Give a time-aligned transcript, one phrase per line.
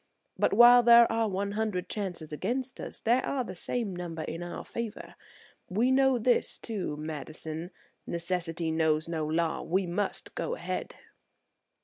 [0.35, 4.41] But while there are one hundred chances against us, there are the same number in
[4.41, 5.13] our favor.
[5.69, 10.95] We know this, too, Madison,–necessity knows no law; we must go ahead!"